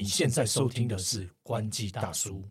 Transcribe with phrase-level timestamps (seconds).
[0.00, 2.44] 你现在收听的是关机大叔。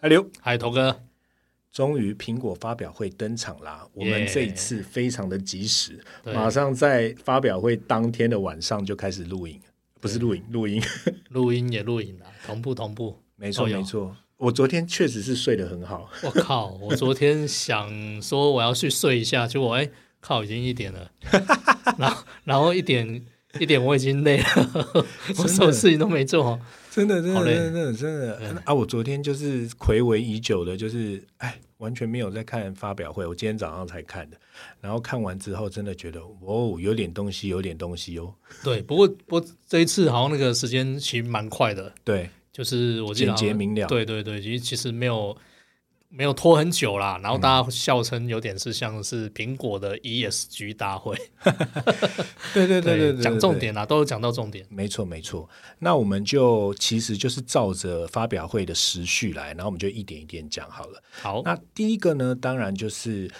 [0.00, 0.98] 嗨刘，嗨，头哥，
[1.70, 3.86] 终于苹果发表会登场啦！
[3.92, 9.60] 我们这一次非常的及时，对马上在发表会当天的晚上就开始录影，
[10.00, 10.82] 不是录影，录音。
[11.28, 13.18] 录音也录影了，同步同步。
[13.36, 14.16] 没错，都有没错。
[14.42, 16.76] 我昨天确实是睡得很好，我靠！
[16.80, 19.88] 我昨天想说我要去睡一下，结果哎，
[20.20, 21.08] 靠，已经一点了。
[21.96, 23.24] 然后，然后一点
[23.60, 24.44] 一点我已经累了，
[25.38, 26.58] 我什么事情都没做。
[26.90, 28.74] 真的，真的，真的，真的，真的啊！
[28.74, 34.36] 我昨天就是暌违已久的，就是哎，完全没有在看发表会，我今天早上才看的。
[34.80, 38.34] 然后看完之后，真的觉得哦，有点东西，有点东西哦。
[38.64, 43.86] 对，不过不过这一次好像那个时间其实蛮快的，对，就是我记得简洁明了。
[43.86, 45.36] 对对对，其实其实没有
[46.08, 51.16] 没有拖很久啦，然后大家笑称有点是像是苹果的 ESG 大会，
[52.52, 54.66] 对对对对对，讲重点啦，都有讲到重点。
[54.68, 55.48] 没错，没错。
[55.78, 61.02] 那我们就其实就是照着发表会的时序来，然后我们就一点一点讲好了。
[61.22, 63.30] 好，那第一个呢，当然就是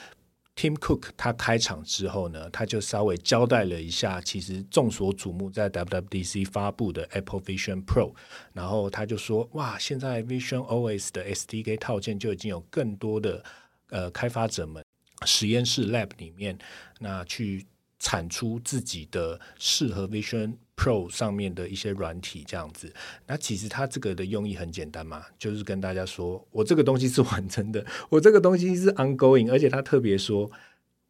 [0.55, 8.15] Tim Cook 他开场之后呢，他就稍微交代了一下，其实众所瞩目在 WWDC 发布的 Apple Vision Pro，
[8.53, 13.43] 然后他就说，哇，现在 Vision OS 的 SDK 套件就已经有更多的
[13.89, 14.85] 呃开发者们
[15.25, 16.59] 实验室 Lab 里面，
[17.01, 17.67] 那去
[17.99, 22.93] 产出自己的适合 Vision Pro 上面的一些软体，这样子。
[23.27, 30.51] 那其实它这个的用意很简单嘛，就是跟大家说我这个东西是完成的， 我这个东西是 ongoing，而且它特别说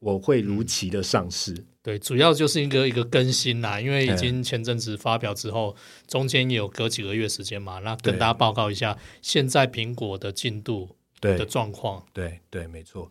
[0.01, 1.65] 我会如期的上市。
[1.81, 5.75] 对，主要就是一个一个更新啦，因为已嗯经前阵子发表之后，
[6.07, 12.05] 中间也有隔几个月时间嘛，那跟大家报告一下现在苹果的进度的状况。
[12.13, 13.11] 对对，没错。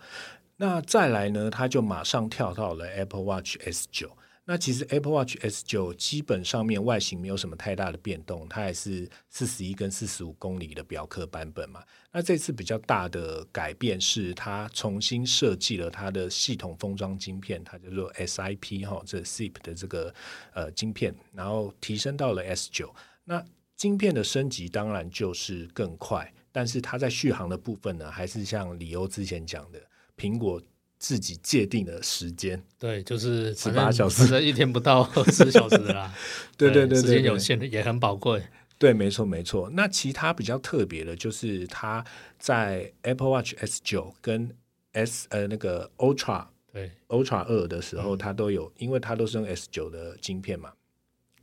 [0.57, 4.11] 那再来呢，它就马上跳到了 Apple Watch S 九。
[4.51, 11.81] 那其实 Apple Watch S 九基本上面外形没有什么太大的变动，它还是四十一跟四十五公里的表壳版本嘛。
[12.11, 20.13] 那这次比较大的改变是，它重新设计了它的系统封装晶片，它叫做 SIP 哈，这 SIP 的这个
[20.53, 22.93] 呃晶片，然后提升到了 S 九。
[23.23, 23.41] 那
[23.77, 29.81] 晶片的升级当然就是更快，但是它在续航的部分呢，还是像李欧之前讲的，
[30.17, 30.61] 苹果
[31.01, 32.63] 自己界定的时间。
[32.77, 36.13] 对，就是十八小时一天不到 二十小时的啦。
[36.55, 38.43] 对对对时间有限的也很宝贵。
[38.77, 39.67] 对，没错没错。
[39.73, 42.05] 那其他比较特别的就是它
[42.37, 44.55] 在 Apple Watch S 九跟
[44.91, 50.71] S 呃那个 Ultra 对 Ultra 二的时候，它都有，因为它都是用 S 九的晶片嘛，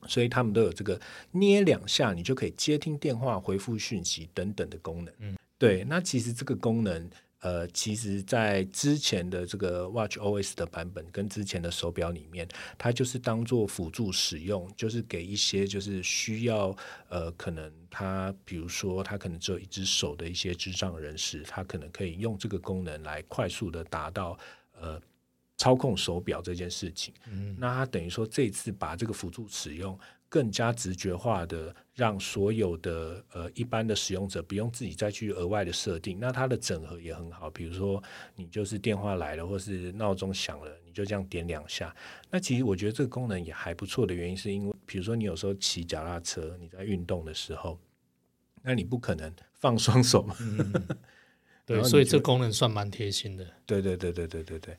[0.06, 1.00] 所以他们都有这个
[1.32, 5.12] 捏两下，你就可以接听电话、回复讯息等等的功能。
[5.18, 5.84] 嗯，对。
[5.88, 7.10] 那其实这个功能，
[7.40, 16.76] 呃，其实在之前的这个 Watch OS 的版本跟之前的手表里面，它就是当做辅助使用，就是给一些就是需要
[17.08, 24.36] 呃，可能他比如说他可能只有一只手的一些智障人士，他可能可以用这个功能来快速的达到
[24.80, 25.00] 呃
[25.58, 27.14] 操控手表这件事情。
[27.30, 36.18] 嗯，那他等于说这次把这个辅助使用更加直觉化的，让所有的呃一般的使用者不用自己再去额外的设定。
[36.20, 38.02] 那它的整合也很好，比如说
[38.34, 41.94] 你就是电话来了，或是闹钟响了，你就这样点两下。
[42.30, 47.78] 那其实我觉得这个功能也还不错的原因，是因为比如说你有时候骑脚踏车，你在运动的时候，
[48.62, 50.36] 那你不可能放双手嘛。
[51.66, 53.46] 然对，所以这功能算蛮贴心的。
[53.66, 54.76] 对对对对对对对。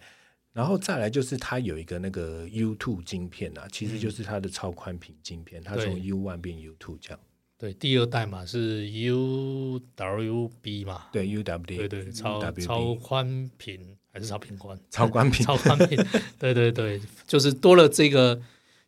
[0.60, 7.20] 然后再来就是它有一个那个 U two 晶片啊，其实就是它的超宽屏晶片，它从 U one 变 U two 这样。
[7.58, 14.78] 对，第二代嘛是 UWB 嘛，对 U W 对对，超超宽屏还是超频宽？
[14.90, 15.98] 超宽屏超宽屏，
[16.38, 18.42] 对对对，就是多了这个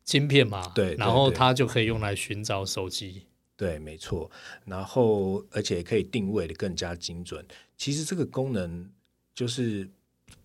[0.04, 3.24] 晶片嘛，对对然后它就可以用来寻找手机。
[3.56, 4.30] 对，没错。
[4.66, 7.46] 然后而且可以定位的更加精准。
[7.78, 8.90] 其实这个功能
[9.34, 9.90] 就是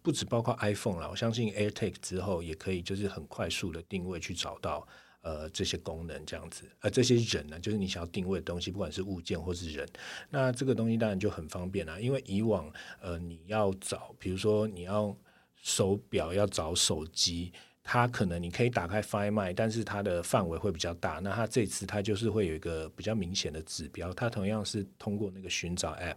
[0.02, 4.86] 不只包括 iPhone 啦，我相信 AirTag 之后也可以就是很快速的定位去找到
[5.22, 6.70] 呃这些功能这样子。
[6.80, 9.88] 呃，这些人呢，就是你想要定位的东西，不管是物件或是人，
[10.30, 11.98] 那这个东西当然就很方便啦。
[11.98, 15.16] 因为以往呃你要找，比如说你要
[15.56, 17.52] 手表要找手机。
[17.88, 21.20] 它可能你可以打开 Find My，但是它的范围会比较大。
[21.20, 26.16] 那它这次它就是会有一个比较明显的指标，它同样是通过那个寻找 App。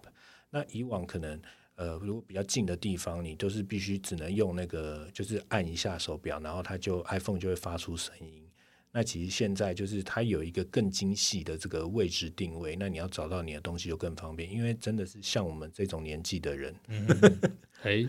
[0.49, 1.39] 那以往可能
[1.79, 8.45] 呃，如果比较近的地方，你都是必须只能用那个，就是按一下手表，然后它就 iPhone 就会发出声音。
[8.91, 16.75] 那其实现在就是它有一个更精细的这个位置定位，那你要找到你的东西就更方便，因为真的是像我们这种年纪的人，
[17.83, 18.05] 哎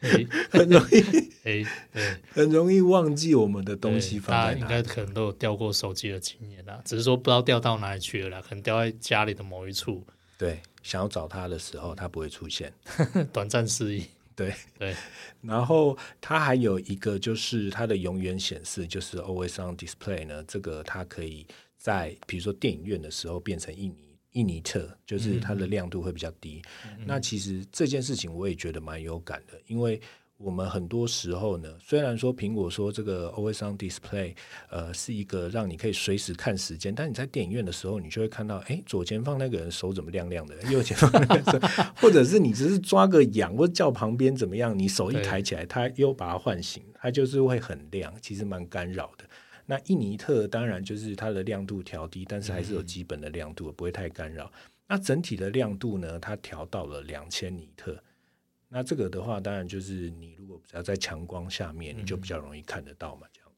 [0.00, 0.96] 哎 很容易
[1.44, 4.66] 哎，对， 很容易忘记我们的东西放在哪。
[4.66, 10.06] 大家应该可能都有掉过手机的经验啦，只是说不知道掉到哪里去了啦，可能掉在家里的某一处，
[10.38, 12.72] 对，想要找他的时候，他不会出现。
[13.34, 14.06] 短暂失忆。
[14.36, 14.94] 对，对，
[15.42, 21.44] 然后它还有一个就是它的永远显示，就是 Always on Display 呢，这个它可以
[21.76, 26.62] 在比如说电影院的时候变成印尼印尼特，就是它的亮度会比较低。
[27.04, 30.00] 那其实这件事情我也觉得蛮有感的，因为
[30.38, 34.36] 我们很多时候呢，虽然说苹果说这个 Always on Display，
[34.70, 49.24] 呃，是一个让你可以随时看时间，但你在电影院的时候，你就会看到，哎，左前方那个人手怎么亮亮的， 右前方那个人，或者是你只是抓个痒，或者叫旁边怎么样，你手一抬起来，它又把它唤醒，它就是会很亮，其实蛮干扰的。
[49.66, 54.50] 那印尼特当然就是它的亮度调低，但是还是有基本的亮度，不会太干扰。
[54.86, 58.00] 那整体的亮度呢，它调到了两千尼特。
[58.68, 63.50] 那这个的话，当然就是你如果只要在强光下面，你就比较容易看得到嘛，这样。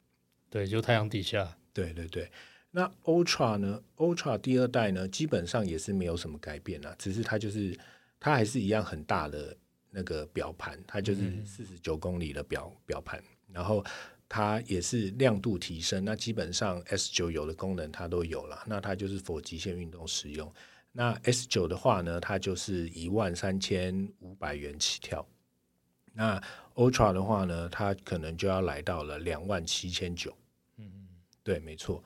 [0.49, 2.31] 对，就太阳底下，对对对。
[2.71, 7.77] 那 Ultra 呢？Ultra 第二代呢，基本上也是没有什么改变啦，只是它就是
[8.19, 9.55] 它还是一样很大的
[9.89, 13.21] 那个表盘，它就是四十九公里的表表盘，
[13.51, 13.83] 然后
[14.29, 16.05] 它也是亮度提升。
[16.05, 20.49] 那基本上 S 九有的功能它都有了，那它就是否极限运动使用。
[20.91, 25.25] 那 S 九的话呢，它就是一万三千五百元起跳。
[26.13, 26.41] 那
[26.75, 30.35] Ultra 的话呢，它可能就要来到了两万七千九。
[30.77, 31.07] 嗯嗯，
[31.43, 32.03] 对，没错。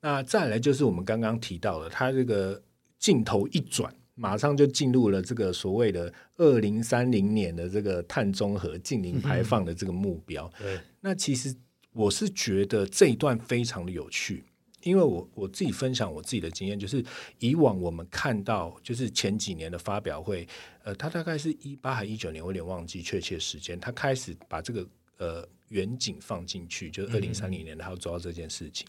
[0.00, 2.62] 那再来就是我们刚刚提到的，它这个
[2.98, 10.50] 镜头一转，马上就进入了这个所谓的二零三零年的这个碳中和、净零排放的这个目标。
[10.56, 11.52] 对，那其实
[11.92, 14.44] 我是觉得这一段非常的有趣，
[14.82, 17.04] 因为我我自己分享我自己的经验，就是
[17.38, 20.46] 以往我们看到就是前几年的发表会，
[20.82, 24.86] 呃，他大概是一八还一九年，我有点忘记确切时间，他开始把这个
[25.18, 28.86] 呃远景放进去，就是二零三零年他要做到这件事情，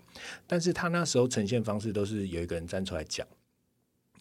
[0.47, 3.27] 但是他那时候呈现方式都是有一个人站出来讲。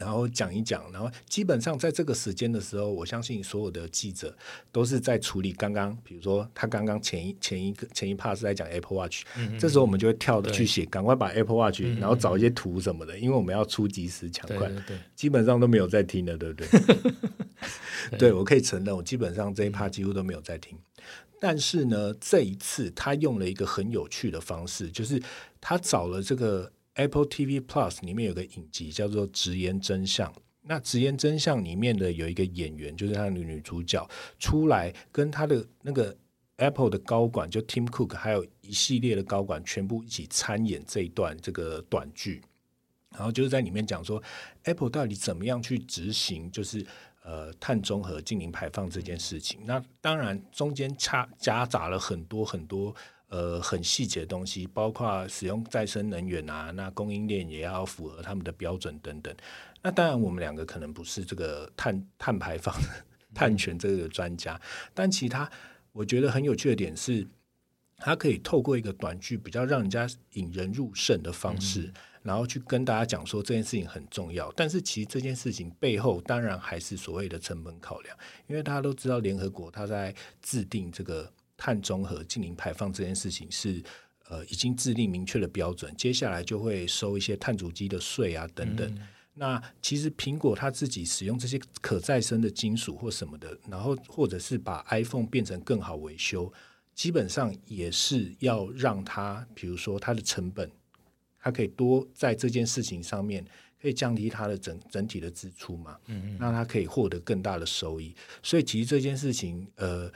[0.01, 4.35] 然后讲一讲，然后基本上在这个时间的时候，我相信所有的记者
[4.73, 9.25] 都是在处理刚刚，比如说他刚刚前一前一个前一 part 是在讲 Apple Watch，、
[9.59, 14.83] 这时候我们就会跳的去写，赶快把 Apple Watch，、然后找一些图什么的，因为我们要出及时抢快，对对。
[14.89, 17.11] 对，基本上都没有在听的，对不对？
[18.19, 20.79] 对，我可以承认，我基本上这一 part 几乎都没有在听。
[21.39, 25.23] 但是呢，这一次他用了一个很有趣的方式，就是
[25.61, 30.31] 他找了这个 Apple TV Plus 里面有个影集叫做《直言真相》。
[30.63, 34.07] 那《直言真相》里面的有一个演员，就是他的女主角
[34.39, 36.15] 出来跟他的那个
[36.57, 42.43] Apple 的高管，就 Tim Cook，还有一系列的高管，全部一起参演这一段这个短剧。
[43.13, 44.23] 然后就是在里面讲说
[44.65, 46.87] ，Apple 到底怎么样去执行，就是
[47.25, 49.61] 呃碳中和、净零排放这件事情。
[49.65, 52.95] 那当然中间插夹杂了很多很多
[53.31, 59.35] 呃很细节的东西，包括使用再生能源啊，那供应链也要符合他们的标准等等。
[59.83, 62.75] 那当然我们两个可能不是这个碳碳排放、
[63.35, 64.61] 碳权这个专家，
[64.93, 65.51] 但其他
[65.93, 67.27] 我觉得很有趣的点是。
[68.03, 71.93] 它可以透过一个短剧，比较让人家引人入胜的方式，
[72.23, 74.51] 然后去跟大家讲说这件事情很重要。
[74.57, 78.17] 但是其实这件事情背后，当然还是所谓的成本考量，
[78.47, 83.83] 因为大家都知道联合国它在制定这个碳中和、净零排放这件事情是
[84.31, 88.99] 呃已经制定明确的标准，接下来就会收一些碳足迹的税啊等等。
[89.35, 96.51] 那其实苹果它自己使用这些可再生的金属或什么的，然后或者是把 iPhone 变成更好维修。
[96.95, 100.71] 基本上也是要让它，比如说它的成本，
[101.39, 103.43] 它可以多在这件事情上面
[103.81, 108.15] 可以降低它的整整体的支出嘛，嗯，那它可以获得更大的收益。
[108.43, 110.13] 所以其实这件事情，呃，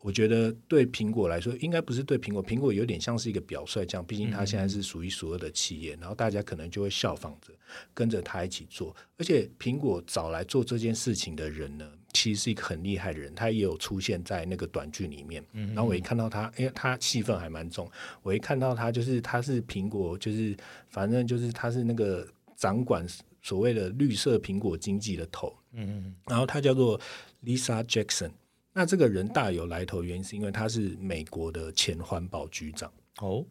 [0.00, 7.52] 我觉得对苹果来说，应该不是对苹果，苹果有点像是一个表率这样，毕竟它现在是数一数二的企业，然后大家可能就会效仿着
[7.92, 8.94] 跟着它一起做。
[9.18, 15.44] 而且苹果找来做这件事情的人呢，其实是一个很厉害的人，他也有出现在那个短剧里面。
[15.52, 17.90] 然后我一看到他，因为，他戏份还蛮重。
[18.22, 20.56] 我一看到他，就是他是苹果，就是
[20.88, 22.24] 反正就是他是那个
[22.54, 23.04] 掌管
[23.42, 25.52] 所谓的绿色苹果经济的头。
[25.72, 27.00] 嗯嗯然后他叫做
[27.44, 28.30] Lisa Jackson。
[28.78, 32.92] 那这个人大有来头，原因是因为他是美国的前环保局长。
[33.22, 33.42] 哦，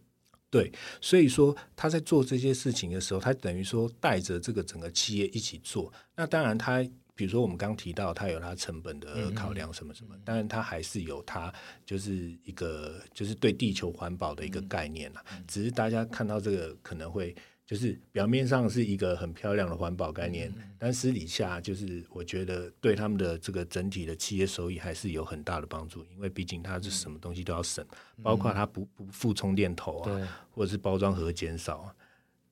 [0.52, 5.92] 对，所以说他在做这些事情的时候，他等于说带着这个整个企业一起做。
[6.16, 6.84] 那当然，他
[7.16, 11.52] 比如说我们刚提到他有他成本的考量什么什么，当然他还是有他
[11.88, 15.26] 就是一个就是对地球环保的一个概念啦。
[15.48, 17.36] 只是大家看到这个可能会
[17.66, 27.84] 就是表面上是一个很漂亮的环保概念，但私底下就是我觉得对他们的这个整体的企业收益还是有很大的帮助，因为毕竟它是什么东西都要省，
[28.22, 31.96] 包括它不不附充电头啊，或者是包装盒减少啊。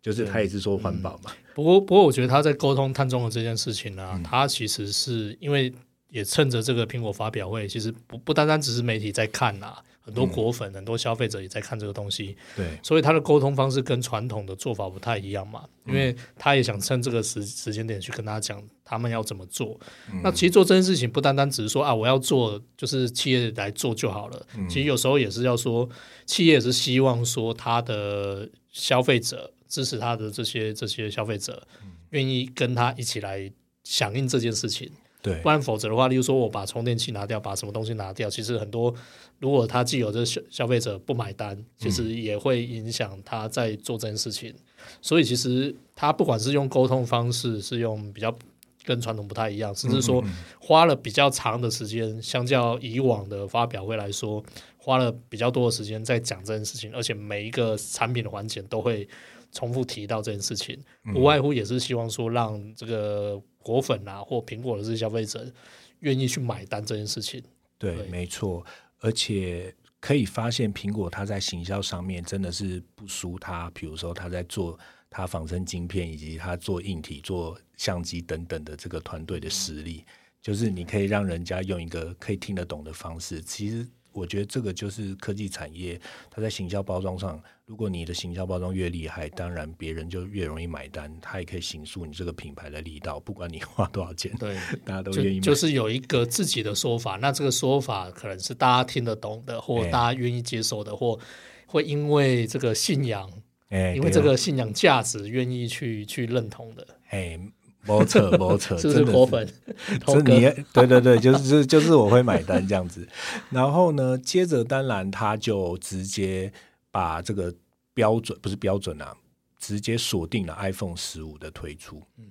[0.01, 1.17] 就是它也是说环保。
[1.19, 5.73] 嘛，不过不过我觉得他在沟通碳中和这件事情呢，他其实是因为
[6.09, 19.79] 也趁着这个苹果发表会，其实不不单单只是媒体在看呐，很多果粉、很多消费者也在看这个东西，对，所以他的沟通方式跟传统的做法不太一样嘛，因为他也想趁这个时时间点去跟大家讲他们要怎么做。
[20.21, 25.89] 那其实做这件事情不单单只是说啊，我要做就是企业来做就好了，其实有时候也是要说
[26.25, 29.51] 企业也是希望说他的消费者。
[29.73, 31.67] 支持他的这些这些消费者，
[32.11, 33.51] 愿意跟他一起来
[33.83, 34.87] 响应这件事情，
[35.23, 38.93] 对，不然否则的话，例如说我把充电器拿掉，把什么东西拿掉，其实很多
[39.39, 44.53] 如果他既有这消消费者不买单，其实也会影响他在做这件事情。
[45.01, 48.35] 所以其实他不管是用沟通方式，是用比较
[48.83, 50.21] 跟传统不太一样，甚至说
[50.59, 54.43] 花了比较长的时间，相较以往的发表会来说，
[54.75, 59.07] 花了比较多的时间在讲这件事情，而且每一个产品的环节都会。
[59.55, 60.75] 重复提到这件事情，
[61.13, 65.51] 无外乎也是希望说让这个果粉啊或苹果的这些消费者
[65.99, 67.41] 愿意去买单这件事情。
[67.77, 68.65] 对，没错，
[68.99, 74.77] 而且可以发现苹果它在行销上面真的是不输它，比如说它在做
[75.09, 80.05] 它仿生晶片以及它做硬体、做相机等等的这个团队的实力，
[80.41, 83.87] 就是你可以让人家用一个可以听得懂的方式，其实。
[84.13, 93.19] 我觉得这个就是科技产业，它在行销包装上，如果你的行销包装越厉害，当然别人就越容易买单，它也可以行塑你这个品牌的力道。
[93.19, 94.55] 不管你花多少钱，对，
[94.85, 95.39] 大家都愿意。
[95.39, 101.19] 就是有一个自己的说法，那这个说法可能是大家听得懂的，或大家愿意接受的，或
[101.65, 103.29] 会因为这个信仰，
[103.69, 107.39] 哎，因为这个信仰价值，愿意去去认同的，哎。
[107.85, 113.07] 没扯没扯，真是果粉，是你对对对，就是就是我会买单这样子。
[113.49, 116.51] 然后呢，接着当然他就直接
[116.91, 117.53] 把这个
[117.93, 119.15] 标准不是标准啊，
[119.59, 122.01] 直接锁定了 iPhone 十五的推出。
[122.17, 122.25] 嗯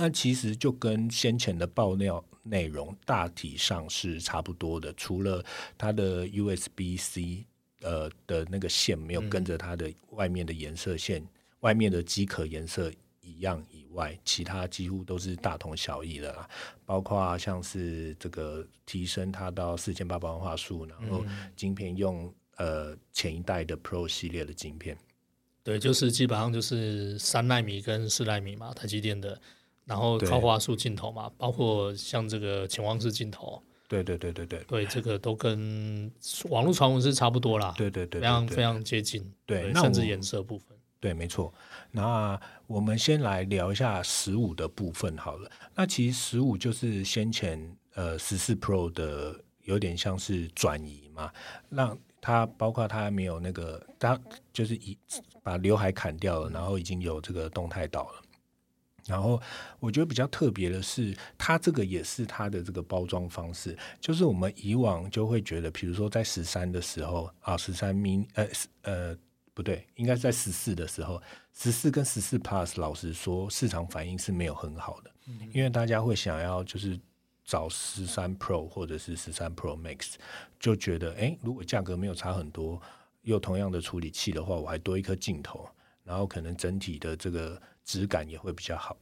[0.00, 5.44] 那其实就跟先前的爆料内容大体上是差不多的，除了
[5.76, 7.44] 它的 USB C
[7.82, 11.26] 呃的那个线没有跟着它的外面的颜色线，
[11.60, 12.92] 外面的机壳颜色。
[13.28, 16.48] 一样以外，其他几乎都是大同小异的啦。
[16.86, 24.96] 包括像是这个提升它到四千八百万画素，然后晶片用呃前一代的 Pro 系列的晶片。
[25.62, 29.40] 对，就是基本上就是三纳米跟四纳米嘛，台积电的。
[29.84, 33.62] 然后高画素镜头嘛，包括像这个潜望式镜头。
[33.88, 36.12] 对对对对对，对这个都跟
[36.50, 37.72] 网络传闻是差不多啦。
[37.74, 39.32] 对对对，非常非常接近。
[39.46, 40.76] 对，甚至颜色部分。
[41.00, 41.54] 对，没错。
[41.92, 45.48] 那我们先来聊一下十五的部分好了。
[45.74, 51.32] 那其实十五就是先前呃十四 Pro 的有点像是转移嘛，
[51.68, 54.18] 让它包括它没有那个，它
[54.52, 54.98] 就是已
[55.40, 58.22] 把刘海砍掉了，然后已经有这个动态岛了。
[59.06, 59.40] 然后
[59.78, 68.48] 我觉得比较特别的是，它这个也是它的这个包装方式，就是我们以往就会觉得，比如说在十三的时候啊，十三 min 呃
[68.82, 69.18] 呃。
[69.58, 71.20] 不对，应该在十四的时候，
[71.52, 75.10] 十四跟十四 Plus，老实说，市场反应是没有很好的，
[75.52, 76.96] 因为大家会想要就是
[77.44, 80.14] 找十三 Pro 或者是十三 Pro Max，
[80.60, 82.80] 就觉得哎，如果价格没有差很多，
[83.22, 85.68] 又同样的处理器的话，我还多一颗镜头，
[86.04, 88.96] 然后可能整体的这个质感也会比较好，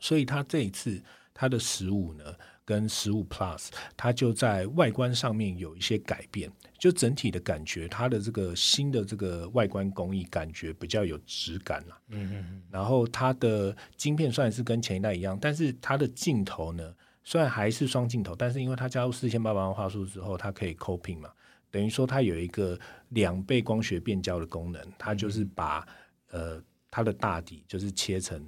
[0.00, 1.00] 所以它这一次
[1.32, 2.24] 它的十五呢。
[2.68, 11.98] 跟十五 Plus，它就在外观上面有一些改变，就整体的感觉，它的这个新的这个外观工艺感觉比较有质感了。
[12.08, 12.62] 嗯嗯嗯。
[12.70, 16.94] 然后它的晶片虽然是跟前一代一样，但是它的镜头呢，
[17.24, 21.30] 虽然还是双镜头，但是因为它加入四千八百万画素之后，它可以 coping 嘛，
[21.70, 25.88] 等于说它有一个两倍光学变焦的功能，它就是把
[26.32, 28.46] 呃它的大底就是切成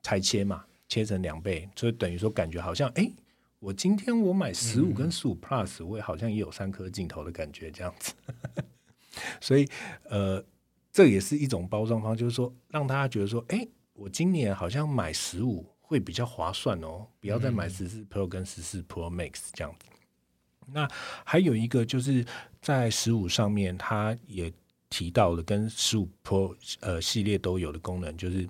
[0.00, 3.10] 裁切嘛，切成两倍，所以等于说感觉好像哎。
[3.60, 8.14] 我今天我买十五跟十五 Plus，我也好像也有三颗镜头的感觉这样子，
[9.42, 9.68] 所以
[10.04, 10.44] 呃，
[10.92, 19.86] 这也是一种包装方，就是说让大家觉得说，哎，我今年好像买十五会比较划算哦，不要再买十四 Pro 跟十四 Pro Max 这样子。
[20.70, 20.88] 那
[21.24, 22.24] 还有一个就是
[22.60, 24.52] 在十五上面，它也
[24.88, 28.48] 提到了跟十五 Pro 呃系列都有的功能，就是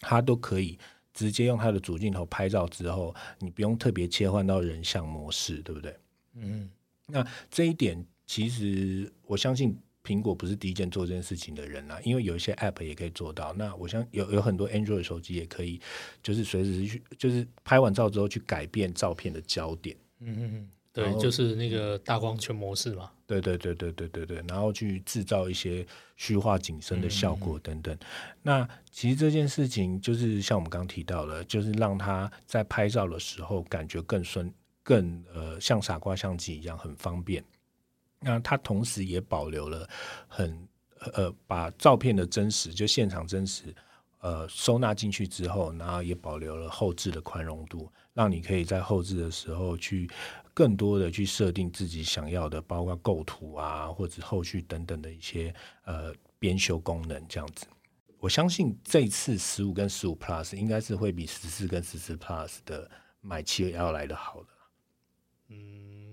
[0.00, 0.78] 它都可以。
[1.12, 5.96] 直接用它的主镜头拍照之后，你不用特别切换到人像模式，对不对？
[6.34, 6.70] 嗯，
[7.06, 13.52] 那这一点其实我相信苹果不是第一件做这件事情的人啦，因为有一些 App 也可以做到。
[13.52, 15.80] 那我相有有很多 Android 手机也可以，
[16.22, 19.96] 就是随时去，就是拍完照之后去改变照片的焦点。
[20.20, 23.12] 嗯嗯嗯，对就是那个大光圈模式嘛。
[23.40, 25.86] 对对对对对对对，然后去制造一些
[26.16, 27.96] 虚化景深的效果等等。
[28.42, 37.42] 那其实这件事情就是像我们刚刚提到的，就是让他在拍照的时候感觉更顺、更呃像傻瓜相机一样很方便。
[38.20, 39.88] 那它同时也保留了
[40.28, 40.68] 很
[41.14, 43.74] 呃把照片的真实，就现场真实。
[44.20, 50.08] 呃，收纳进去之后，然后也保留了后置的宽容度，让你可以在后置的时候去
[50.54, 55.54] 更多的去设定自己想要的，包括构图啊，或者后续等等的一些
[55.84, 57.66] 呃编修功能这样子。
[58.18, 62.88] 我相信这一次十五跟十五 Plus 应该是会比十四跟十四 Plus 的
[63.20, 64.48] 买气要来的好的。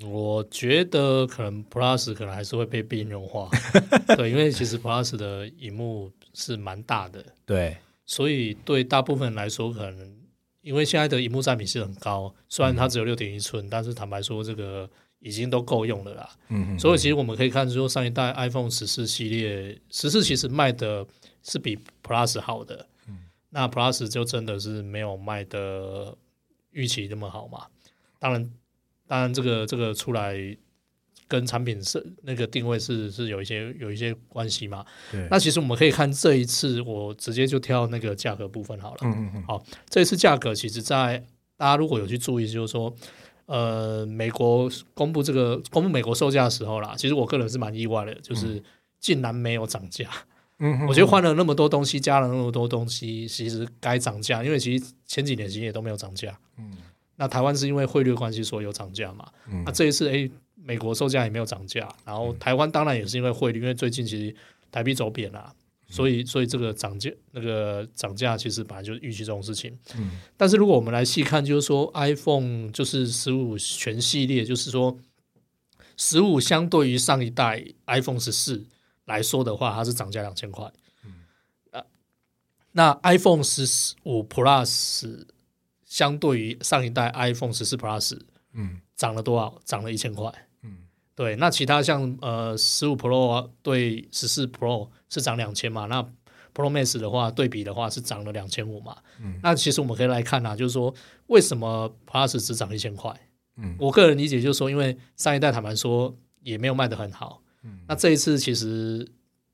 [0.08, 3.50] 我觉得可能 Plus 可能还是会被边缘化，
[4.16, 10.19] 对，因为其实 Plus 的荧幕是蛮大的，对，所以对大部分人来说，可能
[10.62, 14.90] 因为现在的荧幕占比是很高，虽然它只有六点一寸，但是坦白说，这个
[15.20, 16.30] 已经都够用了啦。
[16.50, 21.06] 嗯所以其实我们可以看出，上一代 iPhone 十四系列，十四其实卖的
[21.44, 26.18] 是比 Plus 好的，嗯那 Plus 就真的是没有卖的
[26.72, 27.68] 预期那么好嘛。
[28.20, 28.52] 当然，
[29.08, 30.36] 当然这个这个出来
[31.30, 34.84] 跟产品是那个定位是是有一些有一些关系嘛。
[35.12, 38.98] 对，那其实我们可以看这一次，我直接就挑那个价格部分好了。
[39.04, 41.24] 嗯嗯嗯，好，这一次价格其实在
[41.56, 42.94] 大家如果有去注意，就是说，
[43.46, 48.62] 呃，美国公布这个公布美国售价的时候啦，其实我个人是蛮意外的，就是
[49.00, 50.10] 竟然没有涨价。
[50.62, 56.38] 嗯我觉得换了那么多东西，加了那么多东西，其实该涨价，因为其实前几年其实也都没有涨价。
[56.58, 56.76] 嗯
[57.20, 59.28] 那台湾是因为汇率关系，所以有涨价嘛。
[59.52, 64.34] 嗯那这一次，诶，美国售价也没有涨价，然后台湾当然也是因为汇率，因为最近其实
[64.72, 65.54] 台币走贬啦，
[65.90, 69.78] 所以所以这个涨价那个涨价其实本来就是预期这种事情。
[69.98, 74.98] 嗯但是如果我们来细看，就是说 iPhone 就是十五全系列，就是说
[75.98, 78.64] 十五相对于上一代 iPhone 十四
[79.04, 80.72] 来说的话，它是涨价两千块。
[81.72, 81.84] 啊，
[82.72, 85.26] 那 iPhone 十五 Plus
[85.90, 88.18] 相对于上一代 iPhone 十四 Plus
[88.54, 89.60] 嗯涨了多少？
[89.66, 90.32] 涨了一千块。
[90.62, 90.78] 嗯
[91.16, 95.88] 对，那其他像呃十五 Pro 对十四 Pro 是涨两千嘛？
[95.88, 96.02] 那
[96.54, 98.96] Pro Max 的话，对比的话是涨了两千五嘛？
[99.20, 100.94] 嗯那其实我们可以来看啊，就是说
[101.28, 103.14] 为什么 Plus 只涨一千块？
[103.58, 109.06] 嗯我个人理解就是说，因为上一代坦白说也没有卖得很好，嗯那这一次其实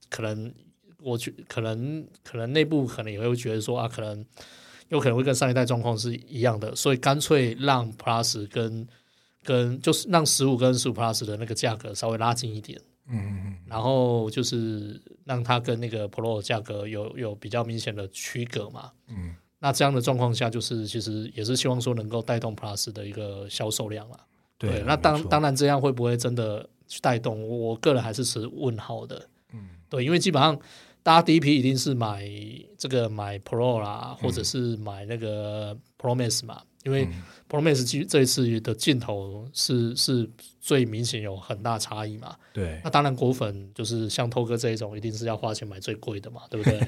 [0.10, 0.54] 可能
[1.02, 4.24] 我觉可能可能内部可能也会觉得说啊，可能
[4.90, 8.88] 有可能会跟上一代状况是一样的，所以干脆让 Plus 跟
[9.44, 18.92] 跟就是让十五跟十五 Plus 的那个价格稍微拉近一点，嗯嗯然后就是让它跟那个 Pro 的价格有有比较明显的区隔嘛。
[19.08, 24.20] 嗯，那这样的状况下，就是其实也是希望说能够带动 Plus 的一个销售量啊。
[24.58, 27.48] 对，那当当然这样会不会真的去带动？
[27.48, 29.28] 我我个人还是持问号的。
[29.52, 30.58] 嗯对，因为基本上
[31.06, 32.28] 大家第一批一定是买
[32.80, 40.28] 这个买 Pro 啦，或者嗯是买那个 Pro Max 嘛，因为嗯 Pro Max 这这一次的镜头是是
[40.60, 42.36] 最明显有很大差异嘛。
[42.52, 46.82] 对那当然果粉就是像偷哥这一种，一定是要花钱买最贵的嘛，对不对？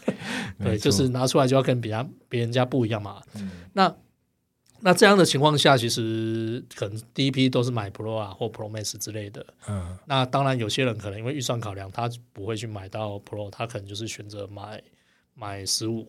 [0.62, 3.22] 对，就是拿出来就要跟别人别人家不一样嘛。
[3.36, 3.96] 嗯那
[4.86, 9.44] 那这样的情况下，其实可能第一批都是买 Pro 啊或 Pro Max 之类的。
[9.66, 14.82] 嗯那当然，有些人可能因为预算考量，他不会去买到 Pro，他可能就是选择买
[15.32, 16.06] 买十五。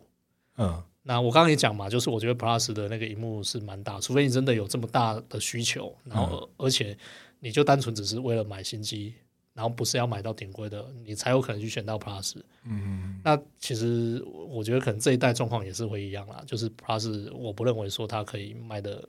[0.57, 6.97] 嗯那我刚刚也讲嘛，就是我觉得 Plus 的那个荧幕是蛮大，除非你真的有这么大的需求，然后而而且
[7.39, 9.13] 你就单纯只是为了买新机，
[9.55, 12.35] 然后不是要买到顶规的，你才有可能去选到 Plus。
[12.65, 13.19] 嗯。
[13.23, 19.07] 那其实我觉得可能这一代状况也是会一样啦，就是 Plus 我不认为说它可以卖的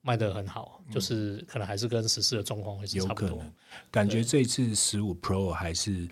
[0.00, 3.44] 卖的很好，就是可能还是跟十四的状况会是差不多。
[3.90, 6.08] 感觉这一次十五 Pro 还是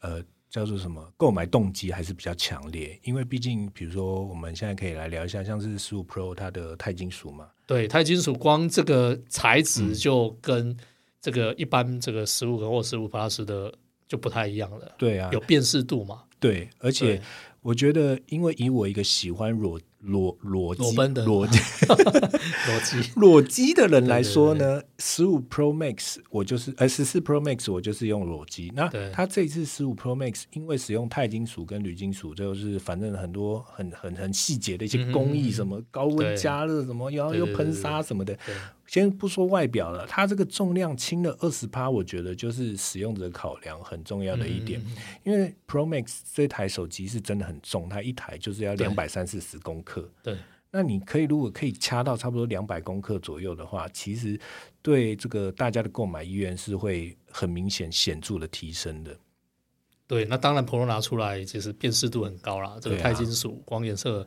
[0.00, 9.64] 呃叫做什么购买动机还是比较强烈，因为毕竟比如说我们现在可以来聊一下，像是十五 Pro 它的钛金属嘛，对，钛金属光这个材嗯。
[9.64, 10.74] 质就跟
[11.30, 13.72] 这个一般这个十五或十五 Plus 的
[14.06, 15.28] 就不太一样了，对啊。
[15.32, 16.22] 有，辨识度嘛。
[16.40, 17.20] 对，而且
[17.62, 21.24] 我觉得，因为以我一个喜欢裸裸裸机裸奔的。
[21.24, 21.58] 裸机。
[22.68, 28.70] 逻辑， 裸机的人来说呢，十五 Pro Max 我就是呃十四 Pro Max 我就是用裸机。
[28.74, 38.32] 那它这一次十五 Pro Max 因为使用钛金属跟铝金属，就是反正很多很很很细节的一些工艺，什么高温加热，什么然后又喷砂什么的。
[38.46, 38.54] 对
[38.88, 44.82] 先不说外表了，它这个重量轻了二十趴，我觉得就是使用者考量很重要的一点。
[45.24, 50.10] 因为 Pro Max 这台手机是真的很重，它一台就是要对两百三四十公克。
[50.22, 50.38] 对，
[50.70, 54.40] 那你可以如果可以掐到差不多两百公克左右的话，其实
[54.80, 59.14] 对这个大家的购买意愿是会很明显显著的提升的。
[60.06, 62.78] 对，那当然 Pro 拿出来，其实辨识度很高啦。
[62.80, 64.26] 这个钛金属、光颜色、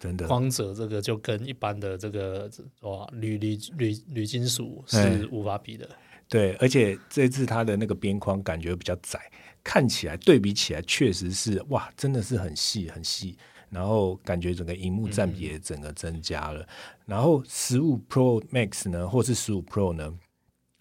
[0.00, 5.86] 真的，光泽，这个就跟一般的这个哇铝铝铝铝金属哎是无法比的。
[6.26, 9.20] 对，而且这次它的那个边框感觉比较窄，
[9.62, 13.36] 看起来对比起来确实是哇，真的是很细很细，
[13.68, 16.66] 然后感觉整个荧幕占比也整个增加了。
[17.04, 20.18] 然后十五 Pro Max 呢，或是十五 Pro 呢，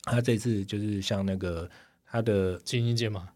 [0.04, 1.70] 它这次就是像那个
[2.06, 3.28] 它的静音键嘛，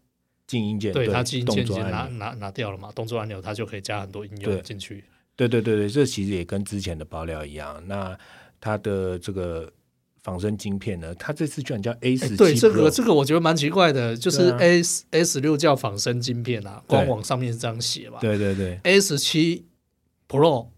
[0.46, 5.04] 静音键，对它静音键已经拿拿拿掉了嘛，动作按钮它就可以加很多应对用进去。
[5.36, 7.82] 对对对对，这其实也跟之前的爆料一样。
[7.86, 8.16] 那
[8.60, 9.70] 它的这个
[10.22, 18.18] 仿生晶片呢，它这次居然叫 A 十对，这个这个我觉得蛮奇怪的，就是对啊 S S 六叫仿生晶片啊，官网上面是这样写嘛。
[18.20, 19.66] 对对对，A 十七
[20.28, 20.68] Pro，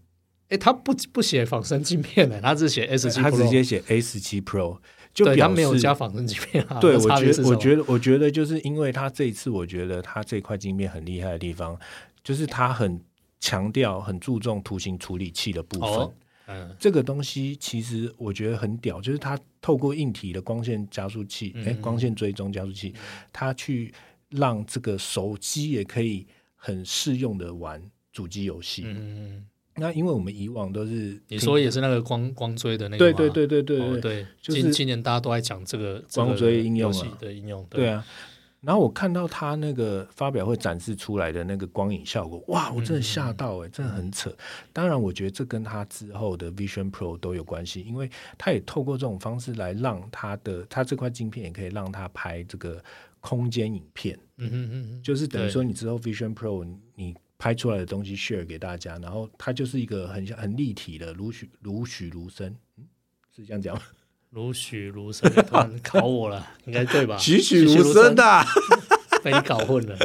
[0.49, 4.79] 哎，它不不写仿生晶片的，它只写 S 七它 Pro，直接写 A 十七 Pro，
[5.13, 6.79] 就对，表它没有加仿生晶片啊。
[6.81, 11.79] 对，我觉得，我觉得，我觉得，就是因为他这一次，我觉得他这块晶片很厉害的地方，
[12.21, 12.99] 就是他很
[13.39, 15.89] 强调、很注重图形处理器的部分。
[15.89, 16.13] 哦，
[16.47, 22.93] 嗯，这个东西其实我觉得很屌，就是它透过硬体的光线加速器，哎、嗯光线追踪加速器，
[23.31, 23.93] 它去
[24.29, 28.83] 让这个手机也可以很适用的玩主机游戏。
[28.85, 29.45] 嗯，
[29.75, 36.95] 那因为我们以往都是你说也是那个光光追的那对对对对对对哦对，就是今今年大家都在讲这个光追应用啊。
[36.97, 38.05] 游戏的应用，对啊。
[38.61, 44.35] 然后我看到他那个发表会展示出来的那个光影效果，哇，我真的吓到哎、真的很扯。
[44.73, 52.83] 当然，我觉得这跟他之后的 Vision Pro 都有关系，因为他也透过这种方式来让他的他这块镜片也可以让他拍这个
[53.21, 62.85] 空间影片，嗯嗯嗯嗯，就是等于说你之后 Vision Pro 你你拍出来的东西 share 给大家，然后它就是一个很像很立体的如许如许如生，嗯，
[63.35, 63.81] 是这样讲吗？
[64.29, 67.17] 如许如生，突然考我了， 应该对吧？
[67.17, 68.45] 栩栩如生的啊、
[69.23, 69.97] 被你搞混了。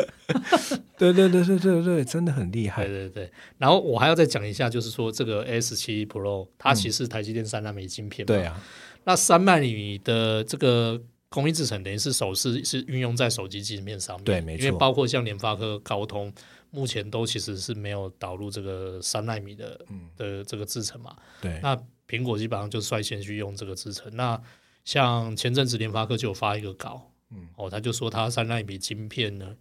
[0.96, 2.86] 对对对对对对，真的很厉害。
[2.86, 3.08] 对。
[3.08, 8.62] 对对，然后我还要再讲一下，就是说这个 S 七 Pro 它其实是台积电三纳米晶片嘛，对啊，
[9.04, 14.64] 那三纳米的这个工艺制成，等于是首次是运用在手机晶片上面，对没错。
[14.64, 16.32] 因为包括像联发科、高通，
[16.70, 21.76] 目前都其实是没有导入这个三纳米的嗯，的这个制程嘛，对，那
[22.08, 24.14] 苹果基本上就率先去用这个制程。
[24.16, 24.40] 那
[24.84, 29.56] 像前阵子联发科就有发一个稿，嗯，哦，他就说他三纳米晶片呢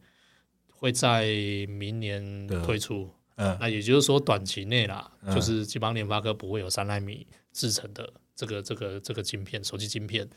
[0.71, 1.25] 会在
[1.67, 5.33] 明年推出，嗯，那也就是说短期内啦，嗯。
[5.35, 10.27] 就是基本上联发科不会有三纳米制成的这个这个这个晶片，手机晶片，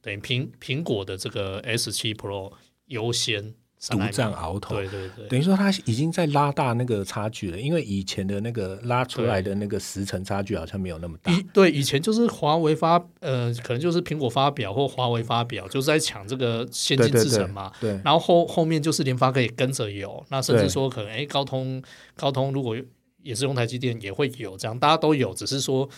[0.00, 2.52] 等于苹苹果的这个 S 七 Pro
[2.86, 3.54] 优先
[3.88, 4.74] 独占鳌头。
[4.76, 5.26] 对对对。
[5.28, 11.32] 等于说他已经在拉大那个差距了，因为以前的那个拉出来的那个时程差距好像没有那么大。
[11.32, 17.72] 以对以前就是华为发呃，可能就是苹果发表或华为发表，就是在抢这个先进制程嘛。
[17.80, 21.82] 对然后后后面就是联发科也跟着有，那甚至说可能哎高通
[22.14, 22.76] 高通如果
[23.22, 25.88] 也是用台积电也会有这样，大家都有，只是说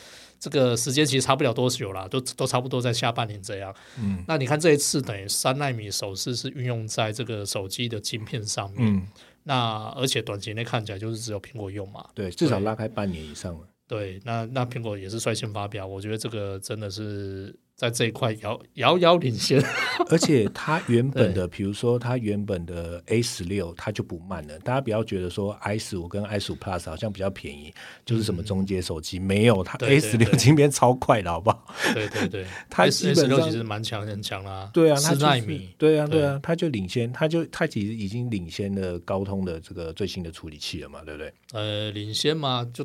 [0.42, 3.72] 这个时间其实差不了多久啦，都都差不多在下半年这样。
[3.96, 9.06] 嗯那你看这一次等于三纳米手势是运用在这个手机的晶片上面，嗯，
[9.44, 12.04] 那而且短期内看起来就是只有苹果用嘛。
[12.12, 13.60] 对，至少拉开半年以上了。
[13.86, 19.60] 对，那那苹果也是率先发表，我觉得这个真的是在这一块遥遥遥领先。
[20.08, 24.56] 而且它原本的，比如说它原本的 A 十六，它就不慢了。
[24.60, 27.74] 大家不要觉得说 i 十五跟 i 十五 Plus 好像比较便宜，
[28.06, 31.66] 就是什么中阶手机，没有它对 A 对十六今天超快的好不好？
[31.92, 41.34] 对对对， 它本上六其实蛮强很强啦，对啊，它四就是纳米，对啊，对对啊，它就领先，它就它其实已经领先了高通的这个最新的处理器了嘛，对不对？
[41.52, 42.84] 呃，领先嘛，就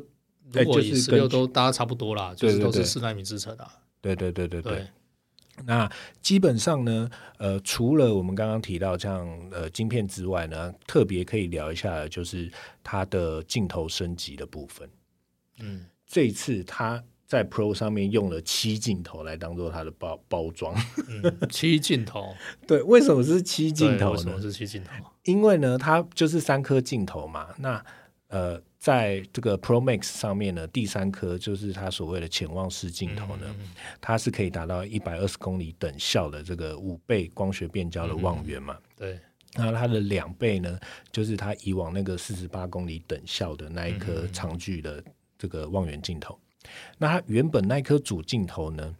[0.52, 3.70] 对如果以十六都大家差不多啦，就是都是四纳米制成啊。
[4.00, 4.72] 对对对对对。
[4.72, 4.86] 对，
[5.64, 12.50] 那基本上呢，呃，除了我们刚刚提到像呃晶片之外呢，特别可以聊一下的就是
[12.82, 14.88] 它的镜头升级的部分。
[15.60, 20.74] 嗯，这一次它在 Pro 上面用了七镜头来当做它的包包装。
[21.08, 22.34] 嗯，七镜头，
[22.66, 24.40] 对，为什么是七对镜头呢为什么？
[24.40, 24.90] 是七镜头？
[25.24, 27.48] 因为呢，它就是三颗镜头嘛。
[27.58, 27.84] 那
[28.28, 33.54] 呃，在这个 Pro Max 上面呢，第三颗就是它所谓的潜望式镜头呢，
[34.00, 38.78] 它是可以达到一百二十公里等效的这个五倍光学变焦的望远嘛。
[38.96, 39.18] 对，
[39.54, 40.78] 那它的两倍呢，
[41.10, 45.02] 就是它以往那个四十八公里等效的那一颗长距的
[45.36, 46.38] 这个望远镜头。
[46.98, 48.94] 那它原本那颗主镜头呢，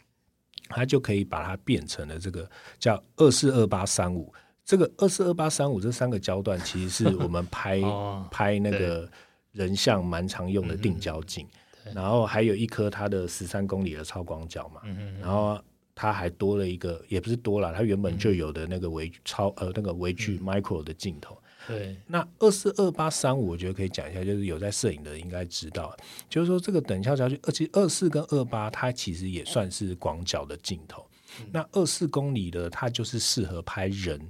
[0.69, 4.35] 它就可以把它变成了这个叫二四二八三五。
[4.65, 7.81] 这个二四二八三五这三个焦段，其实是我们拍
[8.31, 9.11] 拍那个
[9.53, 11.47] 人像蛮常用的定焦镜，
[11.95, 14.81] 然后还有一颗它的十三公里的超广角嘛，
[15.21, 15.61] 然后
[15.95, 21.37] 它还多了一个，也不是多了，它原本就有的那个微超呃那个微距 micro 的镜头。
[21.67, 25.95] 对，那二四二八三五，我觉得可以讲一下，就是有在摄影的应该知道，
[26.29, 31.07] 就是说这个等效焦距，而且二四跟二八，它其实也算是广角的镜头。
[31.53, 34.21] 那二四公里的，它就是适合拍人。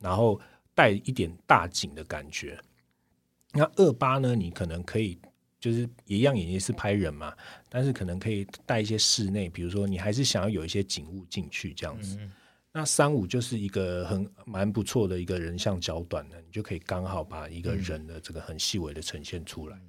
[0.00, 0.40] 然后
[0.74, 2.58] 带一点大景的感觉。
[3.52, 4.34] 那二八呢？
[4.34, 5.18] 你可能可以
[5.58, 7.34] 就是一样，也是拍人嘛，
[7.68, 12.18] 但是可能可以带一些室内，比如说你还是想要有一些景物进去这样子。
[12.72, 19.80] 那三五就是一个很蛮不错的一个人像焦段的，你就可以刚好把一个人的这个很细微的呈现出来。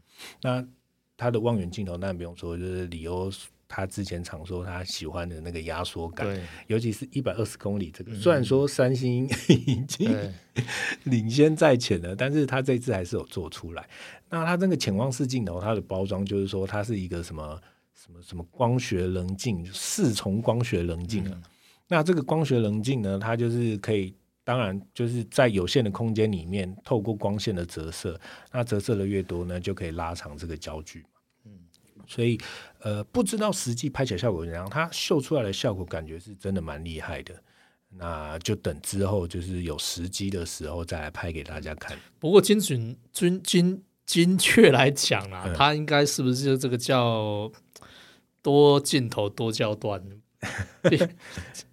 [0.41, 0.67] 那
[1.15, 3.31] 它的望远镜头，那不用说，就是李欧。
[3.73, 6.27] 他之前常说他喜欢的那个压缩感，
[6.67, 8.13] 尤其是一百二十公里这个。
[8.15, 10.29] 虽然说三星已经
[11.05, 13.87] 领先在前了，但是他这次还是有做出来。
[14.29, 17.57] 那他这个潜望式镜头，它的包装就是说它是一个什么
[17.95, 21.41] 什么什么光学棱镜，四重光学棱镜啊。
[21.87, 28.19] 那这个光学棱镜呢，它就是可以，当然就是在有限的空间里面，透过光线的折射，
[28.51, 31.05] 那折射的越多呢，就可以拉长这个焦距。
[32.11, 32.37] 所以，
[32.79, 37.33] 呃，不知道实际拍起来效果怎样，它秀出来的效果感觉是真的蛮厉害的。
[37.93, 41.97] 那就等之后就是有时机的时候再来拍给大家看。
[42.19, 47.51] 不过精准、精精精确来讲啊，它应该是不是就这个叫
[48.41, 50.01] 多镜头多焦段？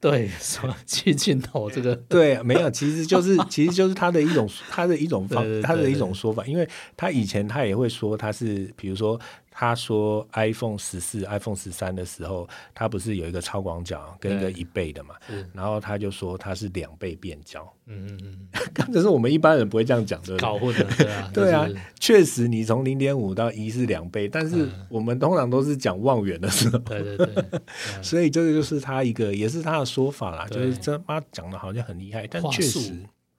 [0.00, 1.70] 对，什么七镜头？
[1.70, 9.20] 这个对，没有，其实就是 其实就是他的一种他的一种方，它的一种说法，因为他以前他也会说他是，比如说。
[9.60, 15.16] 他说，iPhone 十四、iPhone 十三的时候，他不是有一个超广角跟一个一倍的嘛？
[15.52, 17.68] 然后他就说它是两倍变焦。
[17.86, 18.48] 嗯嗯嗯，
[18.94, 20.36] 这是我们一般人不会这样讲的。
[20.36, 21.68] 搞混了，对啊， 对啊，
[21.98, 26.78] 确实，你从零点五到一是两倍，但是我们通常都是讲望远的时候。
[26.78, 27.44] 对对对。
[28.00, 32.92] 所以这个就是他一个，也是他的说法啦，就是这妈讲的好像很厉害，但确实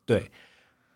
[0.05, 0.29] 对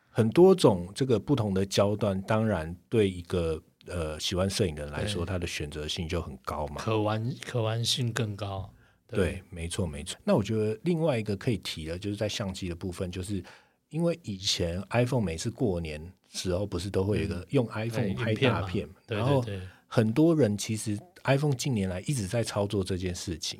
[0.09, 3.61] 很多种这个不同的焦段，当然对一个。
[3.87, 8.69] 呃，喜欢摄影的人来说，他的选择性就很高嘛，可玩可玩性更高。
[9.07, 10.19] 对，没错没错。
[10.23, 13.43] 那我觉得另外一个可以提的，就是在相机的部分，就是
[13.89, 19.45] 因为以前 iPhone 每次过年时候不是都会有一个用 iPhone 拍大片，然后
[19.87, 23.59] 很多人其实 iPhone 近年来一直在操作这件事情。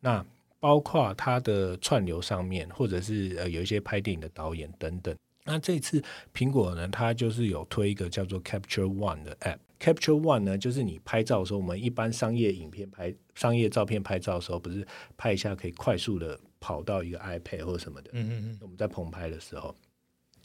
[0.00, 0.24] 那
[0.58, 5.14] 包括它的串流上面，或者是呃有一些拍电影的导演等等。
[5.44, 6.02] 那这次
[6.34, 9.58] 苹果呢，它就是有推一个叫做 Capture One 的 App。
[9.80, 18.10] Capture One 呢，就是你拍照的时候，我们一般商业影片拍、商业照片拍照的时候，不是拍一下可以快速的跑到一个 iPad 或者什么的。
[18.12, 18.58] 嗯嗯嗯。
[18.60, 19.74] 我们在棚拍的时候，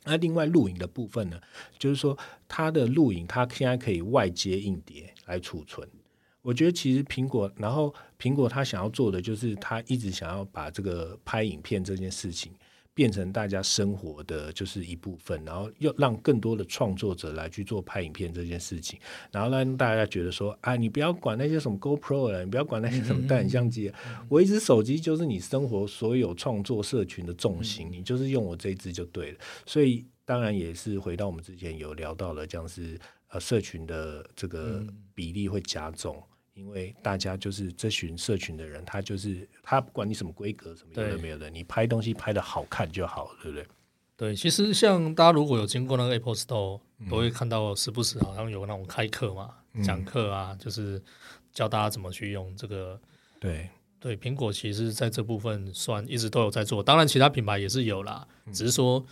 [0.05, 1.39] 那另外录影的部分呢，
[1.77, 5.86] 就是说它的录影，它现在可以外接硬碟来储存。
[6.41, 12.53] 我觉得其实苹果，然后苹果它想要做的就是，它一直想要把这个拍影片这件事情。
[12.95, 18.97] 变成大家生活的就是一部分，然后又让更多的创作者来去做拍影片这件事情，
[19.31, 23.91] 然后让大家觉得说，啊，你不要管那些什么 GoPro 了，你不要管那些什么单眼相机，
[24.29, 29.39] 我一只手机就是你生活所有创作社群的重心，你就是用我这一支就对了。
[29.65, 34.81] 所以当然也是回到我们之前有聊到了，像是呃社群的这个
[35.13, 36.23] 比例会加重。
[36.55, 43.67] 因为大家就是这群社群的人，他就是他不管你什么规格什么有的没有的，你拍东西拍的好看就好，对不对？
[44.15, 51.01] 对，其实像大家如果有经过那个 Apple Store，都会看到时不时好像有那种开课嘛，讲课啊，就是
[51.51, 52.97] 教大家怎么去用这个。
[53.37, 59.05] 对对，苹果其实在这部分算一直都有在做，当然其他品牌也是有啦，只是说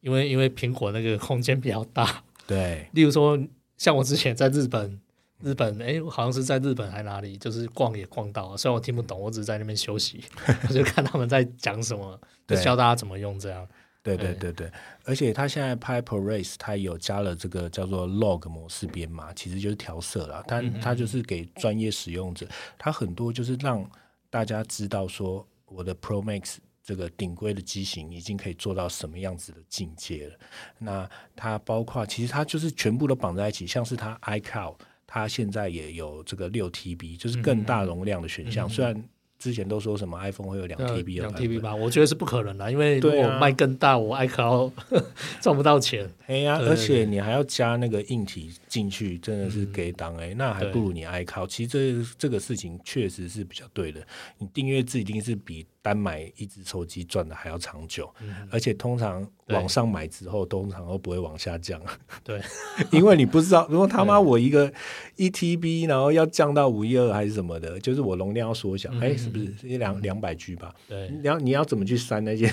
[0.00, 3.38] 因为因为苹果那个空间比较大，对，例如说
[3.76, 5.00] 像我之前在日本。
[5.42, 10.24] 日本哎，好像是在日本还哪里，就是逛也逛到了，虽然我听不懂，我只是在那边休息，
[10.68, 13.66] 我就看他们在讲什么，就教大家怎么用这样。
[14.02, 14.70] 对对对对，
[15.04, 22.46] 而且他现在拍 ProRes，他有加了这个叫做 Log 模式编码，其实就是调色了，但他就是给专业使用者，
[22.78, 23.88] 他很多就是让
[24.30, 26.56] 大家知道说我的 Pro Max。
[26.82, 30.34] 这个顶规的机型已经可以做到什么样子的境界了。
[30.78, 34.74] 那它包括其实它就是全部都绑在一起，像是它 iCloud，
[35.10, 38.68] 它现在也有这个六 TB，就是更大容量的选项。
[38.68, 39.02] 虽然
[39.38, 44.72] 之前都说什么 iPhone 会有两 TB 的两 TB，吧，我觉得是不可能的，因为如果卖更大，我 iCloud
[45.40, 46.10] 赚不到钱。
[46.26, 49.72] 哎呀，而且你还要加那个硬体进去，真的是嗯。
[49.72, 51.46] 给档哎，那还不如你 iCloud。
[51.46, 51.68] 其实
[52.04, 54.06] 这这个事情确实是比较对的，
[54.38, 58.12] 你订阅制一定是比单买一只手机赚的还要长久，
[58.50, 61.80] 而且通常嗯对往上买之后，通常都不会往下降，
[62.22, 62.40] 对，
[62.92, 64.72] 因为你不知道，如果他妈我一个
[65.16, 69.54] 一 TB，然后要降到五一二还是什么的，就是我容量要缩小，嗯哎、是不是？
[69.62, 70.74] 一两两百 G 吧？
[70.88, 71.08] 对。
[71.10, 72.52] 你要你要怎么去删那些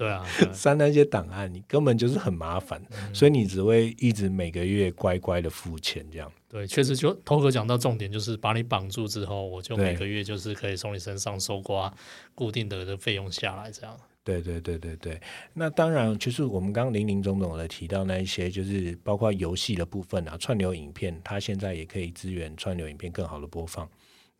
[0.00, 1.52] 对啊， 对啊删那些档案？
[1.52, 6.32] 你根本就是很麻烦，嗯所以你只会一直每个月乖乖的付钱这样。
[6.48, 11.92] 对，确实就头哥讲到重点，就是把你绑住之后，我就每个月就是可以从你身上收刮
[12.34, 13.94] 固定的的费用下来，这样。
[14.22, 15.20] 对对对对对，
[15.54, 23.88] 那当然就是我们刚刚零零总总的提到那一些，就是包括游戏的部分啊，串流影片，它现在也可以支援串流影片更好的播放，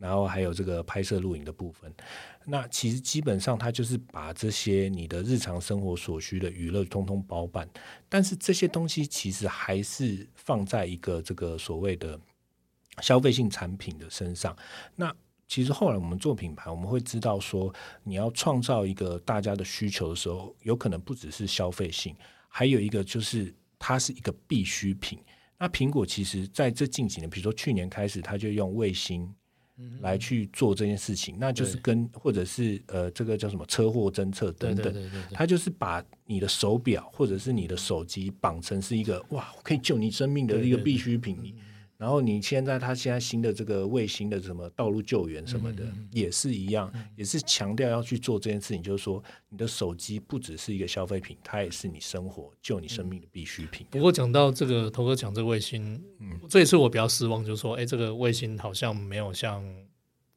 [0.00, 1.94] 然后还有这个拍摄录影的部分。
[2.46, 7.68] 那其实基本上它就是把这些你的日常生活所需的娱乐通通包办，
[8.08, 12.18] 但是这些东西其实还是放在一个这个所谓的
[13.02, 14.56] 消费性产品的身上。
[14.96, 15.14] 那
[15.46, 22.16] 其实后来我们做品牌，我们会知道说，你要创造一个大家的需求的时候，有可能不只是消费性，
[22.48, 25.18] 还有一个就是它是一个必需品。
[25.58, 29.30] 那苹果其实在这近几年，比如说去年开始，它就用卫星
[30.00, 41.38] 来去做这件事情，那就是跟或者是呃这个叫什么车祸侦测等等，对对对对，它就是把你的手表或者是你的手机绑成是一个哇，可以救你生命的一个必需品。
[41.42, 41.54] 你
[42.00, 53.86] 然后你现在它现在新的这个卫星的什么道路救援什么的、也是一样，也是强调要去做这件事情，就是说你的手机不只是一个消费品，它也是你生活救你生命的必需品。
[53.90, 56.40] 不过讲到这个头哥讲这个卫星，嗯。
[56.48, 59.62] 这一次我比较失望，就是说，哎，这个卫星好像没有像，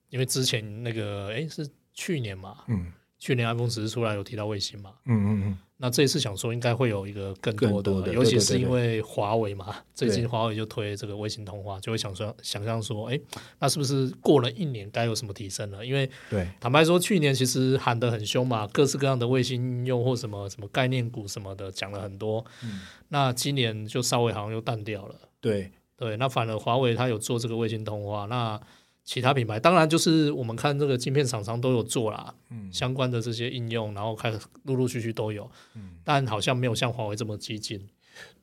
[0.10, 2.92] 因为之前那个，哎，是去年嘛，嗯
[3.24, 13.18] 去年 iPhone 十四出来有提到卫星嘛，嗯嗯嗯，那这一次想说应该会有一个更多的，多的尤其是因为华为嘛，最近华为就推这个卫星通话，就会想说想象说，哎，
[13.60, 15.86] 那是不是过了一年该有什么提升了？
[15.86, 16.46] 因为对。
[16.60, 22.82] 坦白说，去年其实喊得很凶嘛，各式各样的卫星应用或什么什么概念股什么的讲了很多，嗯。
[23.08, 25.16] 那今年就稍微好像又淡掉了。
[25.40, 25.72] 对。
[25.96, 28.60] 对，那反而华为它有做这个卫星通话，那
[29.04, 37.90] 其他品牌当然就是我们看这个晶片厂商都有做啦，嗯相关的这些应用，然后开始陆陆续续都有，嗯但好像没有像华为这么激进。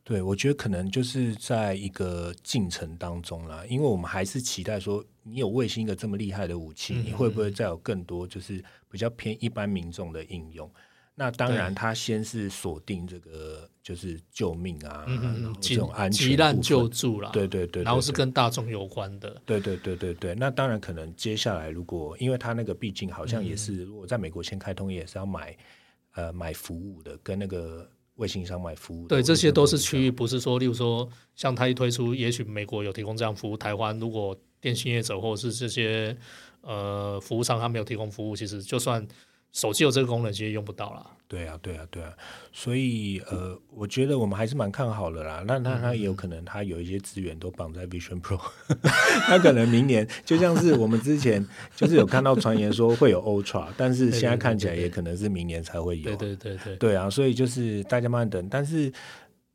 [0.03, 10.69] 对，我觉得可能就是在一个进程当中啦，因为我们还是期待说，你有卫星一个这么厉害的武器，嗯你会不会再有更多就是比较偏一般民众的应用？
[11.15, 19.41] 那当然，对它先是锁定这个就是救命啊，嗯嗯嗯，这种安全急难救助啦，对对对，然后是跟大众有关的。
[19.47, 25.57] 对对对对对，那当然可能接下来如果因为它那个毕竟好像也是，如果在美国先开通也是要买
[26.15, 36.15] 呃买服务的，跟那个卫星商买服务的，对，这些都是区域，不是说，例如说，像它一推出，也许美国有提供这样服务，台湾如果电信业者或者是这些
[36.61, 39.07] 呃服务商他没有提供服务，其实就算
[39.53, 41.05] 手机有这个功能，其实用不到啦。
[41.27, 42.13] 对啊，对啊，对啊，
[42.53, 45.45] 所以呃，我觉得我们还是蛮看好的啦。
[45.47, 48.41] 那那它也有可能，它有一些资源都绑在 Vision Pro，
[49.27, 56.05] 它可能明年就像是我们之前就是有看到传言说会有 Ultra，但是现在看起来也可能是明年才会有。
[56.05, 58.93] 对对对对，对啊，所以就是大家慢慢等，但是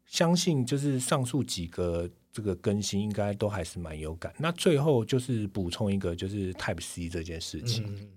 [0.05, 4.33] 相信就是上述几个这个更新应该都还是蛮有感。
[4.37, 7.85] 那最后就是补充一个，就是 Type C 这件事情。
[7.85, 8.07] 嗯，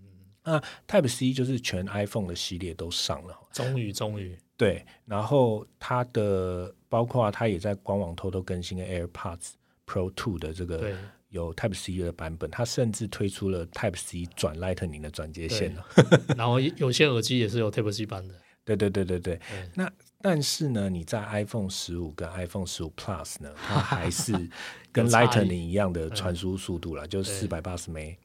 [0.49, 3.39] 那 Type C 就是全 iPhone 的系列都上了。
[3.53, 9.51] 终于终于，对，然后它的包括它也在官网偷偷更新了 AirPods
[9.87, 10.93] Pro Two 的这个
[11.31, 15.85] 有 Type C 的版本，它甚至推出了 Type C 转 Lightning 的转接线了。
[16.37, 18.35] 然后有些耳机也是有 Type C 版的，
[18.65, 19.37] 对对对对对。
[19.37, 19.41] 对
[19.75, 24.33] 那但是呢，你在 iPhone 十五跟 iPhone 十五 Plus 呢，它还是
[24.91, 28.17] 跟 Lightning 一样的传输速度了，就是四对百八十嗯，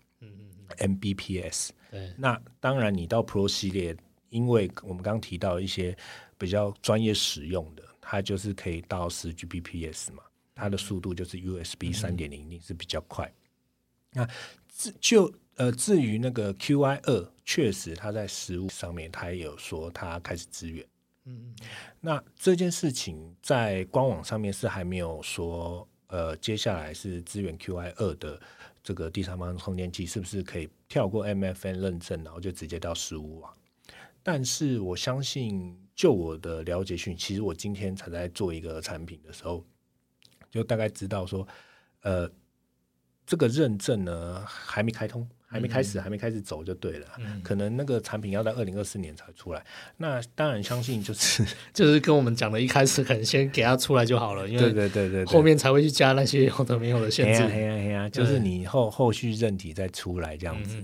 [0.77, 1.69] Mbps。
[1.91, 3.95] 对那当然，你到 Pro 系列，
[4.29, 5.95] 因为我们刚刚提到一些
[6.37, 10.23] 比较专业使用的，它就是可以到十 Gbps 嘛，
[10.55, 13.31] 它的速度就是 USB 三点零，是比较快。
[14.11, 14.27] 那
[14.67, 20.83] 至就呃，至于那个 QI 二，确实它在实物上面，它也有说它开始支援。
[21.25, 21.55] 嗯
[22.01, 28.41] 那这件事情在官网上面是还没有说，呃，接下来是支援 QI 二的
[28.83, 33.53] 这个第三方充电器，是不是可以跳过 MFN 认证，然后就直接到十五瓦？
[34.21, 39.65] 但是我相信，就我的了解讯，其实我今天才在做一个产品的时候，
[40.51, 41.47] 就大概知道说，
[42.01, 42.29] 呃，
[43.25, 45.27] 这个认证呢还没开通。
[45.53, 47.07] 还没开始，还没开始走就对了。
[47.43, 49.63] 可能那个产品要在二零二四年才出来。
[49.97, 57.45] 那当然相信就是 就是跟我们讲的，一开始可能先给它出来就好了，因为对对对对，后面才会去加那些有的没有的限制。
[57.45, 60.75] 嘿呀嘿呀，就是你后后续认体再出来这样子，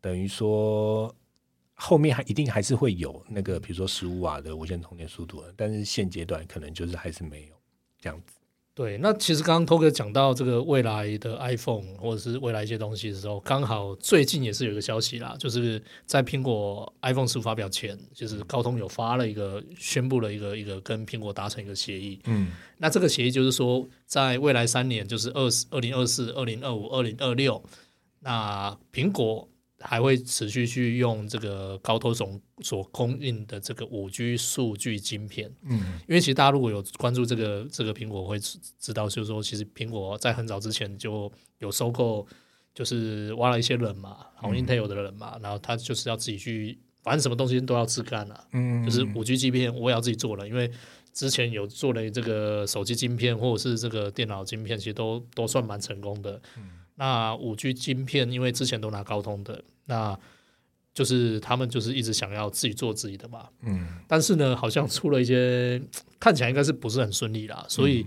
[0.00, 1.14] 等于说
[1.74, 7.54] 后面还一定还是会有那个，比如说十五瓦的无线充电速度，但是现阶段可能就是还是没有
[8.00, 8.37] 这样子。
[8.78, 22.20] 对，那其实刚刚 t o 讲到这个未来的 iPhone 或者是未来一些东西的时候，刚好最近也是有一个消息啦，就是在苹果 iPhone 十五发表前，就是高通有发了一个宣布了一个一个跟苹果达成一个协议。
[22.26, 27.60] 嗯，那这个协议就是说，在未来三年，就是二二零二四、二零二五、二零二六，
[28.20, 29.48] 那苹果。
[29.80, 42.26] 还会持续去用这个高通总所供应的这个五 G 数据晶片，嗯，因为其实大家如果有关注这个这个苹果，会知道就是说，其实苹果在很早之前就有收购，
[42.74, 50.68] 就是挖了一些人嘛，好 Intel 的人嘛，然后他就是要自己去，反正什么东西都要自干了，嗯，就是五 G 晶片我也要自己做了，因为
[51.12, 56.77] 之前有做了这个手机晶片或者是这个电脑晶片，其实都都算蛮成功的，嗯。
[56.98, 60.18] 那五 G 晶片，因为之前都拿高通的，那
[60.92, 63.48] 就是他们就是一直想要自己做自己的嘛。
[63.60, 63.86] 嗯。
[64.08, 65.80] 但是呢，好像出了一些
[66.18, 68.04] 看起来应该是不是很顺利啦，所以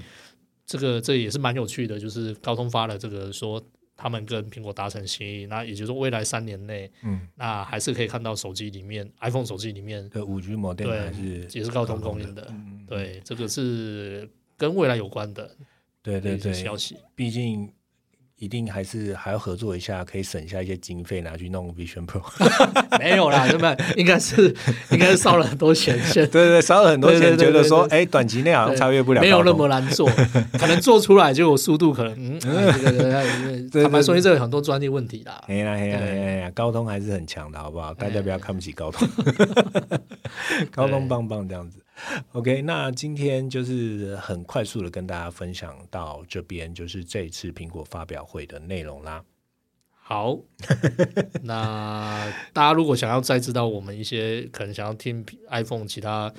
[0.65, 3.63] 这个这也是蛮有趣的，就是高通发了这个说
[3.95, 12.53] 他们跟苹果达成协议，那也就是说未来三年内，嗯，那还是可以看到手机里面 iPhone 手机里面的五 G 模电还是也是高通供应的。
[12.85, 15.55] 对，这个是跟未来有关的。
[16.03, 17.71] 对对对，消息，毕竟。
[18.41, 22.23] 一定还是还要合作一下，可以省下一些经费拿去弄 Vision Pro。
[22.97, 23.77] 没有啦，对不对？
[23.95, 24.47] 应该是
[24.89, 30.09] 应该是烧了很多钱，对对对，烧了很多钱，觉得说，哎，短期内好像超越不了，没有那么难做，
[30.57, 32.39] 可能做出来就有速度可能，嗯，
[33.69, 35.39] 这个坦白说，这有很多专利问题啦。
[35.45, 37.93] 哎呀哎呀哎呀，高通还是很强的，好不好？
[37.93, 39.07] 大家不要看不起高通，
[40.71, 41.77] 高通棒棒这样子。
[42.33, 49.23] OK，那今天就是很快速的跟大家分享到这边，就是这次苹果发表会的内容啦。
[49.93, 50.37] 好，
[51.43, 56.33] 那大家如果想要再知道我们一些可能想要听 iPhone 其他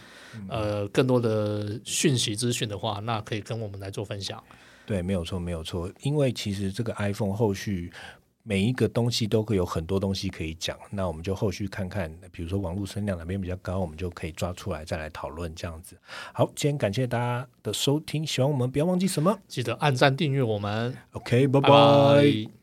[0.49, 4.43] 呃更多的讯息资讯的话，那可以跟我们来做分享。
[4.85, 7.91] 对，没有错，没有错，因为其实这个 iPhone 后续。
[8.43, 15.97] 每一个东西都会有很多东西可以讲，那我们就后续看看，比如说网络声量哪边比较高，我们就可以抓出来再来讨论这样子。
[16.33, 20.97] 好，今天感谢大家的收听，喜欢我们不要忘记什么，记得按赞订阅我们。
[21.13, 22.62] OK，拜拜。